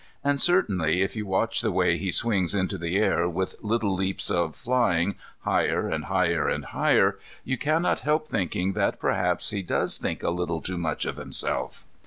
[0.23, 4.31] And certainly, if you watch the way he swings into the air, with little leaps
[4.31, 9.99] of flying, higher and higher and higher, you cannot help thinking that perhaps he does
[9.99, 11.85] think a little too much of himself.